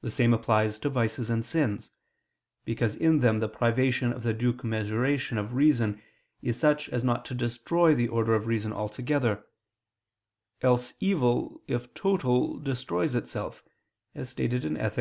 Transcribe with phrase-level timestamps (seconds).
[0.00, 1.92] The same applies to vices and sins:
[2.64, 6.02] because in them the privation of the due commensuration of reason
[6.42, 9.46] is such as not to destroy the order of reason altogether;
[10.62, 13.62] else evil, if total, destroys itself,
[14.16, 15.00] as stated in _Ethic.